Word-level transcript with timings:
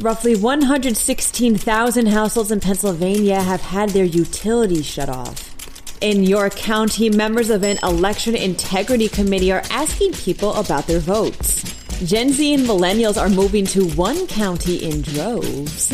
Roughly 0.00 0.36
116,000 0.36 2.06
households 2.06 2.52
in 2.52 2.60
Pennsylvania 2.60 3.42
have 3.42 3.60
had 3.60 3.90
their 3.90 4.04
utilities 4.04 4.86
shut 4.86 5.08
off. 5.08 5.52
In 6.00 6.22
York 6.22 6.54
County, 6.54 7.10
members 7.10 7.50
of 7.50 7.64
an 7.64 7.78
election 7.82 8.36
integrity 8.36 9.08
committee 9.08 9.50
are 9.50 9.64
asking 9.72 10.12
people 10.12 10.54
about 10.54 10.86
their 10.86 11.00
votes. 11.00 11.64
Gen 12.04 12.32
Z 12.32 12.54
and 12.54 12.62
millennials 12.62 13.20
are 13.20 13.28
moving 13.28 13.66
to 13.66 13.88
one 13.96 14.28
county 14.28 14.76
in 14.76 15.02
droves. 15.02 15.92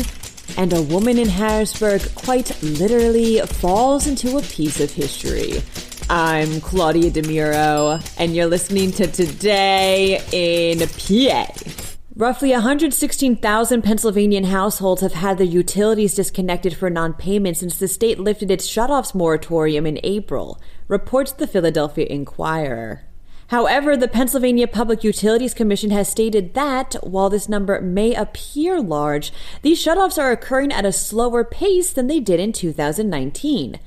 And 0.55 0.71
a 0.71 0.83
woman 0.83 1.17
in 1.17 1.27
Harrisburg 1.27 2.03
quite 2.13 2.61
literally 2.61 3.39
falls 3.39 4.05
into 4.05 4.37
a 4.37 4.43
piece 4.43 4.79
of 4.79 4.91
history. 4.91 5.63
I'm 6.11 6.61
Claudia 6.61 7.09
DeMuro, 7.09 7.99
and 8.19 8.35
you're 8.35 8.45
listening 8.45 8.91
to 8.91 9.07
Today 9.07 10.21
in 10.31 10.87
PA. 10.87 11.84
Roughly 12.17 12.51
116,000 12.51 13.81
Pennsylvanian 13.81 14.45
households 14.45 15.01
have 15.01 15.15
had 15.15 15.37
their 15.37 15.45
utilities 15.45 16.15
disconnected 16.15 16.73
for 16.73 16.89
non-payment 16.89 17.57
since 17.57 17.77
the 17.77 17.89
state 17.89 18.19
lifted 18.19 18.49
its 18.49 18.65
shutoffs 18.65 19.13
moratorium 19.13 19.85
in 19.85 19.99
April, 20.01 20.57
reports 20.87 21.33
the 21.33 21.45
Philadelphia 21.45 22.05
Inquirer. 22.05 23.03
However, 23.47 23.97
the 23.97 24.07
Pennsylvania 24.07 24.65
Public 24.65 25.03
Utilities 25.03 25.53
Commission 25.53 25.89
has 25.89 26.07
stated 26.07 26.53
that, 26.53 26.95
while 27.03 27.29
this 27.29 27.49
number 27.49 27.81
may 27.81 28.13
appear 28.15 28.79
large, 28.79 29.33
these 29.61 29.83
shutoffs 29.83 30.17
are 30.17 30.31
occurring 30.31 30.71
at 30.71 30.85
a 30.85 30.93
slower 30.93 31.43
pace 31.43 31.91
than 31.91 32.07
they 32.07 32.21
did 32.21 32.39
in 32.39 32.53
2019. 32.53 33.77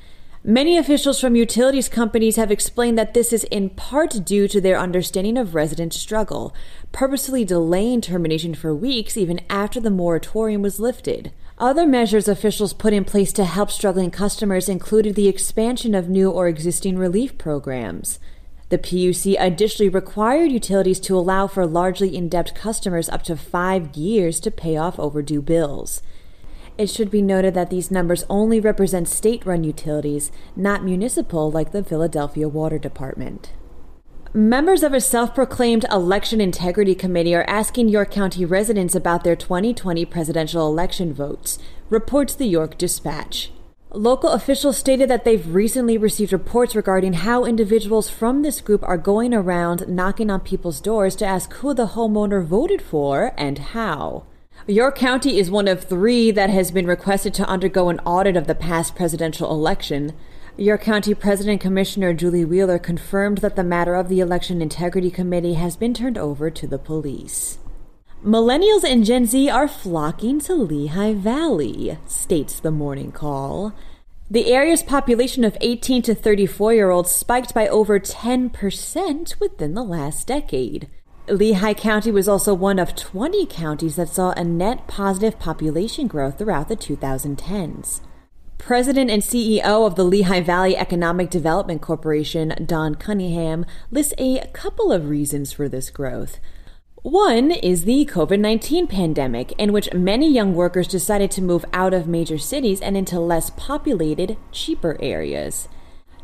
Many 0.49 0.79
officials 0.79 1.21
from 1.21 1.37
utilities 1.37 1.91
companies 1.91 2.37
have 2.37 2.51
explained 2.51 2.97
that 2.97 3.13
this 3.13 3.35
is 3.35 3.45
in 3.45 3.69
part 3.69 4.25
due 4.25 4.49
to 4.49 4.63
their 4.63 4.79
understanding 4.79 5.37
of 5.37 5.55
resident 5.55 5.93
struggle, 5.93 6.55
purposely 6.91 7.45
delaying 7.45 8.01
termination 8.01 8.55
for 8.55 8.75
weeks 8.75 9.19
even 9.19 9.43
after 9.51 9.79
the 9.79 9.91
moratorium 9.91 10.63
was 10.63 10.81
lifted. 10.81 11.33
Other 11.59 11.87
measures 11.87 12.29
officials 12.29 12.73
put 12.73 12.95
in 12.95 13.05
place 13.05 13.31
to 13.35 13.45
help 13.45 13.71
struggling 13.71 14.11
customers 14.11 14.71
included 14.71 15.17
the 15.17 15.29
expansion 15.29 15.95
of 15.95 16.09
new 16.09 16.31
or 16.31 16.49
existing 16.49 16.97
relief 16.97 17.37
programs. 17.37 18.19
The 18.71 18.79
PUC 18.79 19.37
additionally 19.39 19.91
required 19.91 20.51
utilities 20.51 21.01
to 21.01 21.19
allow 21.19 21.47
for 21.47 21.67
largely 21.67 22.17
in 22.17 22.31
debt 22.31 22.55
customers 22.55 23.11
up 23.11 23.23
to 23.25 23.37
five 23.37 23.95
years 23.95 24.41
to 24.41 24.51
pay 24.51 24.79
off 24.79 24.99
overdue 24.99 25.43
bills. 25.43 26.01
It 26.79 26.89
should 26.89 27.11
be 27.11 27.23
noted 27.23 27.55
that 27.55 27.71
these 27.71 27.91
numbers 27.91 28.25
only 28.31 28.61
represent 28.61 29.09
state 29.09 29.45
run 29.45 29.65
utilities, 29.65 30.31
not 30.55 30.85
municipal 30.85 31.51
like 31.51 31.73
the 31.73 31.83
Philadelphia 31.83 32.49
Water 32.49 32.79
Department. 32.79 33.53
Members 34.33 34.85
of 34.85 34.93
a 34.93 35.01
self 35.01 35.35
proclaimed 35.35 35.85
election 35.91 36.41
integrity 36.41 36.95
committee 36.95 37.35
are 37.35 37.47
asking 37.49 37.89
York 37.89 38.13
County 38.13 38.45
residents 38.45 38.95
about 38.95 39.25
their 39.25 39.35
2020 39.35 40.05
presidential 40.05 40.69
election 40.69 41.13
votes, 41.13 41.59
reports 41.91 42.37
the 42.37 42.47
York 42.47 42.79
Dispatch. 42.79 43.51
Local 43.91 44.31
officials 44.31 44.77
stated 44.77 45.11
that 45.11 45.25
they've 45.25 45.53
recently 45.53 45.99
received 45.99 46.33
reports 46.33 46.77
regarding 46.77 47.15
how 47.15 47.45
individuals 47.45 48.09
from 48.09 48.43
this 48.43 48.61
group 48.61 48.85
are 48.85 48.99
going 48.99 49.35
around 49.35 49.89
knocking 49.89 50.31
on 50.31 50.41
people's 50.41 50.81
doors 50.81 51.17
to 51.17 51.27
ask 51.27 51.53
who 51.55 51.75
the 51.75 51.89
homeowner 51.89 52.45
voted 52.45 52.83
for 52.83 53.33
and 53.37 53.59
how. 53.59 54.25
York 54.71 54.97
County 54.97 55.39
is 55.39 55.51
one 55.51 55.67
of 55.67 55.85
three 55.85 56.31
that 56.31 56.51
has 56.51 56.71
been 56.71 56.87
requested 56.87 57.33
to 57.33 57.49
undergo 57.49 57.89
an 57.89 57.99
audit 58.01 58.37
of 58.37 58.47
the 58.47 58.55
past 58.55 58.95
presidential 58.95 59.51
election. 59.51 60.13
York 60.59 60.83
County 60.83 61.15
President 61.15 61.59
Commissioner 61.59 62.13
Julie 62.13 62.45
Wheeler 62.45 62.79
confirmed 62.79 63.39
that 63.39 63.57
the 63.57 63.65
matter 63.65 63.95
of 63.95 64.11
the 64.11 64.21
Election 64.21 64.61
Integrity 64.61 65.11
Committee 65.11 65.55
has 65.55 65.75
been 65.75 65.95
turned 65.95 66.19
over 66.19 66.51
to 66.51 66.67
the 66.67 66.79
police. 66.79 67.59
Millennials 68.23 68.85
and 68.85 69.07
Gen 69.07 69.25
Z 69.25 69.49
are 69.49 69.69
flocking 69.69 70.39
to 70.41 70.55
Lehigh 70.55 71.15
Valley, 71.15 71.97
states 72.07 72.61
the 72.61 72.71
morning 72.71 73.11
call. 73.11 73.73
The 74.31 74.53
area's 74.53 74.83
population 74.83 75.45
of 75.45 75.57
18 75.63 76.03
to 76.03 76.15
34 76.15 76.75
year 76.75 76.91
olds 76.91 77.11
spiked 77.11 77.55
by 77.55 77.69
over 77.69 77.99
10% 77.99 79.41
within 79.41 79.73
the 79.73 79.83
last 79.83 80.27
decade. 80.27 80.91
Lehigh 81.31 81.75
County 81.75 82.11
was 82.11 82.29
also 82.29 82.55
one 82.55 82.79
of 82.79 82.97
20 82.97 83.47
counties 83.47 83.97
that 83.97 84.09
saw 84.09 84.33
a 84.33 84.45
net 84.45 84.87
positive 84.87 85.39
population 85.39 86.07
growth 86.07 86.39
throughout 86.39 86.69
the 86.69 86.77
2010s. 86.77 88.01
President 88.57 89.11
and 89.11 89.23
CEO 89.23 89.87
of 89.87 89.95
the 89.95 90.05
Lehigh 90.05 90.41
Valley 90.41 90.77
Economic 90.77 91.31
Development 91.31 91.81
Corporation, 91.81 92.55
Don 92.67 92.95
Cunningham, 92.95 93.65
lists 93.91 94.15
a 94.19 94.47
couple 94.53 94.91
of 94.91 95.09
reasons 95.09 95.53
for 95.53 95.69
this 95.69 95.91
growth. 95.91 96.41
One 97.03 97.53
is 97.53 97.85
the 97.85 98.05
COVID 98.07 98.41
19 98.41 98.89
pandemic, 98.89 99.53
in 99.53 99.73
which 99.73 99.93
many 99.95 100.31
young 100.31 100.55
workers 100.55 100.89
decided 100.89 101.31
to 101.33 101.43
move 101.43 101.65
out 101.73 101.95
of 101.95 102.09
major 102.09 102.39
cities 102.39 102.81
and 102.81 102.97
into 102.97 103.21
less 103.21 103.51
populated, 103.51 104.37
cheaper 104.51 104.97
areas. 105.01 105.69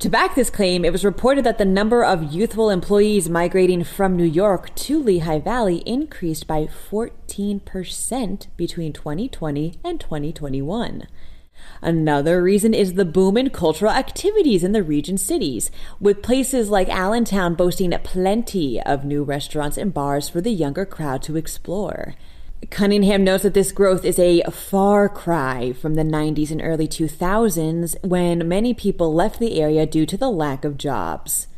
To 0.04 0.10
back 0.10 0.34
this 0.34 0.50
claim, 0.50 0.84
it 0.84 0.92
was 0.92 1.02
reported 1.02 1.44
that 1.44 1.56
the 1.56 1.64
number 1.64 2.04
of 2.04 2.30
youthful 2.30 2.68
employees 2.68 3.30
migrating 3.30 3.82
from 3.84 4.18
New 4.18 4.24
York 4.24 4.74
to 4.74 5.02
Lehigh 5.02 5.38
Valley 5.38 5.78
increased 5.86 6.46
by 6.46 6.66
14% 6.66 8.46
between 8.54 8.92
2020 8.92 9.74
and 9.82 9.98
2021. 9.98 11.08
Another 11.80 12.42
reason 12.42 12.74
is 12.74 12.92
the 12.92 13.06
boom 13.06 13.38
in 13.38 13.48
cultural 13.48 13.92
activities 13.92 14.62
in 14.62 14.72
the 14.72 14.82
region's 14.82 15.24
cities, 15.24 15.70
with 15.98 16.22
places 16.22 16.68
like 16.68 16.90
Allentown 16.90 17.54
boasting 17.54 17.92
plenty 18.04 18.78
of 18.82 19.06
new 19.06 19.24
restaurants 19.24 19.78
and 19.78 19.94
bars 19.94 20.28
for 20.28 20.42
the 20.42 20.52
younger 20.52 20.84
crowd 20.84 21.22
to 21.22 21.38
explore. 21.38 22.14
Cunningham 22.70 23.24
notes 23.24 23.42
that 23.42 23.54
this 23.54 23.72
growth 23.72 24.04
is 24.04 24.18
a 24.18 24.42
far 24.50 25.08
cry 25.08 25.72
from 25.72 25.94
the 25.94 26.02
90s 26.02 26.50
and 26.50 26.62
early 26.62 26.86
2000s 26.86 27.96
when 28.04 28.46
many 28.46 28.74
people 28.74 29.12
left 29.12 29.38
the 29.38 29.60
area 29.60 29.86
due 29.86 30.06
to 30.06 30.16
the 30.16 30.30
lack 30.30 30.64
of 30.64 30.78
jobs. 30.78 31.48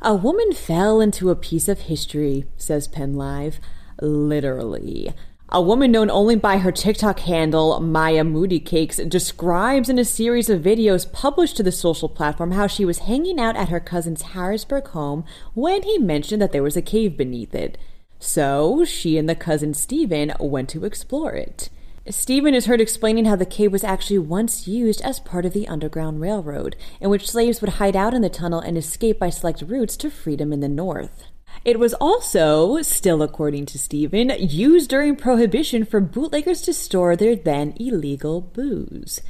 A 0.00 0.14
woman 0.14 0.52
fell 0.52 1.00
into 1.00 1.30
a 1.30 1.36
piece 1.36 1.68
of 1.68 1.82
history, 1.82 2.44
says 2.56 2.88
PennLive. 2.88 3.60
Literally. 4.00 5.14
A 5.54 5.60
woman 5.60 5.92
known 5.92 6.10
only 6.10 6.34
by 6.34 6.58
her 6.58 6.72
TikTok 6.72 7.20
handle, 7.20 7.78
Maya 7.78 8.24
Moody 8.24 8.58
Cakes, 8.58 8.96
describes 8.96 9.88
in 9.90 9.98
a 9.98 10.04
series 10.04 10.48
of 10.48 10.62
videos 10.62 11.12
published 11.12 11.58
to 11.58 11.62
the 11.62 11.70
social 11.70 12.08
platform 12.08 12.52
how 12.52 12.66
she 12.66 12.86
was 12.86 13.00
hanging 13.00 13.38
out 13.38 13.54
at 13.54 13.68
her 13.68 13.78
cousin's 13.78 14.22
Harrisburg 14.22 14.88
home 14.88 15.24
when 15.52 15.82
he 15.82 15.98
mentioned 15.98 16.40
that 16.40 16.52
there 16.52 16.62
was 16.62 16.76
a 16.76 16.82
cave 16.82 17.18
beneath 17.18 17.54
it. 17.54 17.76
So 18.22 18.84
she 18.84 19.18
and 19.18 19.28
the 19.28 19.34
cousin 19.34 19.74
Stephen 19.74 20.32
went 20.38 20.68
to 20.70 20.84
explore 20.84 21.32
it. 21.32 21.70
Stephen 22.08 22.54
is 22.54 22.66
heard 22.66 22.80
explaining 22.80 23.24
how 23.24 23.34
the 23.34 23.44
cave 23.44 23.72
was 23.72 23.82
actually 23.82 24.20
once 24.20 24.68
used 24.68 25.02
as 25.02 25.18
part 25.18 25.44
of 25.44 25.52
the 25.52 25.66
Underground 25.66 26.20
Railroad, 26.20 26.76
in 27.00 27.10
which 27.10 27.28
slaves 27.28 27.60
would 27.60 27.74
hide 27.74 27.96
out 27.96 28.14
in 28.14 28.22
the 28.22 28.30
tunnel 28.30 28.60
and 28.60 28.78
escape 28.78 29.18
by 29.18 29.28
select 29.28 29.62
routes 29.62 29.96
to 29.96 30.08
freedom 30.08 30.52
in 30.52 30.60
the 30.60 30.68
north. 30.68 31.24
It 31.64 31.80
was 31.80 31.94
also, 31.94 32.80
still 32.82 33.22
according 33.22 33.66
to 33.66 33.78
Stephen, 33.78 34.30
used 34.38 34.88
during 34.88 35.16
Prohibition 35.16 35.84
for 35.84 36.00
bootleggers 36.00 36.62
to 36.62 36.72
store 36.72 37.16
their 37.16 37.34
then 37.34 37.74
illegal 37.80 38.40
booze. 38.40 39.20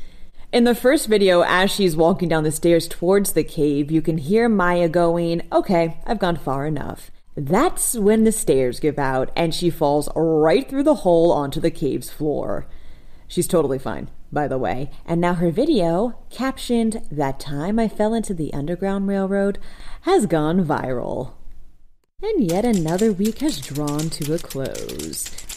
In 0.52 0.64
the 0.64 0.74
first 0.74 1.08
video, 1.08 1.40
as 1.40 1.70
she's 1.70 1.96
walking 1.96 2.28
down 2.28 2.44
the 2.44 2.52
stairs 2.52 2.86
towards 2.86 3.32
the 3.32 3.42
cave, 3.42 3.90
you 3.90 4.02
can 4.02 4.18
hear 4.18 4.50
Maya 4.50 4.90
going, 4.90 5.40
Okay, 5.50 5.96
I've 6.04 6.18
gone 6.18 6.36
far 6.36 6.66
enough. 6.66 7.10
That's 7.34 7.94
when 7.94 8.24
the 8.24 8.32
stairs 8.32 8.78
give 8.78 8.98
out 8.98 9.30
and 9.34 9.54
she 9.54 9.70
falls 9.70 10.08
right 10.14 10.68
through 10.68 10.82
the 10.82 10.96
hole 10.96 11.32
onto 11.32 11.60
the 11.60 11.70
cave's 11.70 12.10
floor. 12.10 12.66
She's 13.26 13.48
totally 13.48 13.78
fine, 13.78 14.10
by 14.30 14.48
the 14.48 14.58
way. 14.58 14.90
And 15.06 15.20
now 15.20 15.34
her 15.34 15.50
video, 15.50 16.18
captioned 16.28 17.02
That 17.10 17.40
Time 17.40 17.78
I 17.78 17.88
Fell 17.88 18.12
into 18.12 18.34
the 18.34 18.52
Underground 18.52 19.08
Railroad, 19.08 19.58
has 20.02 20.26
gone 20.26 20.64
viral. 20.64 21.32
And 22.22 22.50
yet 22.50 22.66
another 22.66 23.12
week 23.12 23.38
has 23.38 23.60
drawn 23.60 24.10
to 24.10 24.34
a 24.34 24.38
close. 24.38 25.51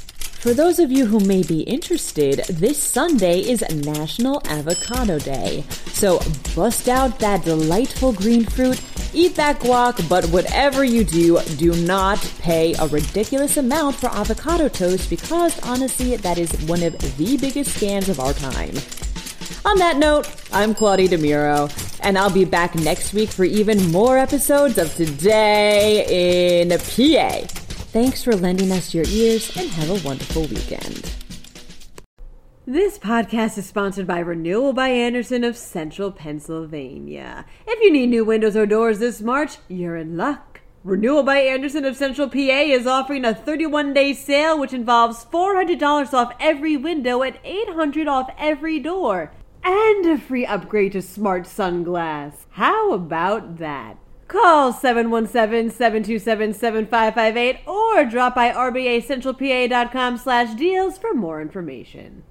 For 0.46 0.54
those 0.54 0.78
of 0.78 0.92
you 0.92 1.08
who 1.08 1.20
may 1.22 1.42
be 1.42 1.62
interested, 1.62 2.46
this 2.48 2.78
Sunday 2.78 3.40
is 3.40 3.64
National 3.84 4.44
Avocado 4.46 5.18
Day. 5.18 5.64
So 5.88 6.20
bust 6.56 6.88
out 6.88 7.18
that 7.18 7.44
delightful 7.44 8.14
green 8.14 8.46
fruit, 8.46 8.80
eat 9.12 9.34
that 9.38 9.60
guac, 9.60 10.08
but 10.08 10.24
whatever 10.26 10.84
you 10.84 11.04
do, 11.04 11.40
do 11.58 11.74
not 11.88 12.20
pay 12.38 12.76
a 12.76 12.86
ridiculous 12.86 13.58
amount 13.58 13.96
for 13.96 14.06
avocado 14.12 14.68
toast 14.68 15.10
because 15.10 15.60
honestly, 15.64 16.16
that 16.16 16.38
is 16.38 16.52
one 16.68 16.84
of 16.84 16.96
the 17.18 17.38
biggest 17.38 17.80
scams 17.80 18.08
of 18.08 18.20
our 18.20 18.34
time. 18.34 18.76
On 19.66 19.80
that 19.80 19.98
note, 19.98 20.30
I'm 20.54 20.76
Claudia 20.76 21.08
DeMiro, 21.08 21.72
and 22.04 22.20
I'll 22.20 22.30
be 22.30 22.46
back 22.46 22.76
next 22.76 23.16
week 23.16 23.30
for 23.32 23.46
even 23.46 23.92
more 23.92 24.20
episodes 24.20 24.78
of 24.78 24.94
Today 24.94 26.62
in 26.62 26.70
PA. 26.70 27.55
Thanks 27.96 28.22
for 28.22 28.36
lending 28.36 28.74
us 28.74 28.94
your 28.94 29.06
ears 29.08 29.56
and 29.56 29.70
have 29.70 29.90
a 29.90 30.06
wonderful 30.06 30.42
weekend. 30.42 31.16
This 32.66 33.00
podcast 33.00 33.58
is 33.58 33.68
sponsored 33.68 34.06
by 34.06 34.20
Renewal 34.20 34.74
by 34.74 34.90
Andersen 34.90 35.46
of 35.46 35.56
Central 35.56 36.12
Pennsylvania. 36.12 37.46
If 37.66 37.82
you 37.82 37.94
need 37.94 38.08
new 38.08 38.26
windows 38.26 38.58
or 38.58 38.66
doors 38.66 39.00
this 39.00 39.22
March, 39.22 39.60
you're 39.70 39.96
in 39.96 40.18
luck. 40.18 40.60
Renewal 40.84 41.24
by 41.24 41.38
Andersen 41.38 41.86
of 41.86 41.96
Central 41.96 42.28
PA 42.28 42.38
is 42.38 42.86
offering 42.86 43.24
a 43.24 43.34
31 43.34 43.94
day 43.94 44.12
sale 44.12 44.60
which 44.60 44.74
involves 44.74 45.24
$400 45.24 46.14
off 46.14 46.34
every 46.38 46.76
window 46.76 47.22
and 47.22 47.38
$800 47.46 48.10
off 48.10 48.30
every 48.38 48.78
door 48.78 49.32
and 49.64 50.06
a 50.06 50.18
free 50.18 50.46
upgrade 50.46 50.92
to 50.92 50.98
SmartSun 50.98 51.86
glass. 51.86 52.46
How 52.50 52.92
about 52.92 53.60
that? 53.60 53.96
Call 54.28 54.74
717-727-7558 54.74 57.68
or 57.68 58.06
drop 58.06 58.34
by 58.36 58.52
rbacentralpa.com 58.52 60.18
slash 60.18 60.56
deals 60.56 60.98
for 60.98 61.14
more 61.14 61.42
information. 61.42 62.24